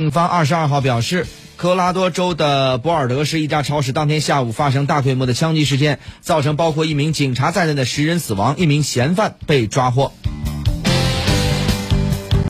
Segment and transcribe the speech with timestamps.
[0.00, 1.26] 警方二十二号表示
[1.58, 10.14] 科拉多州的博尔德市一家超市当天下午发生大规模的枪击事件造成包括一名警察在内的十人死亡一名嫌犯被抓获。